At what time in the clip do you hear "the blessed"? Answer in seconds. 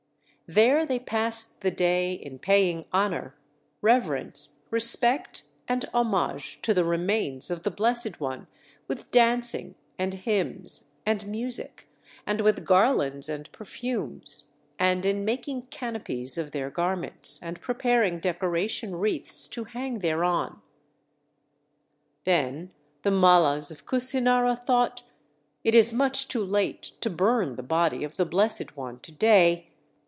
7.63-8.19, 28.17-28.75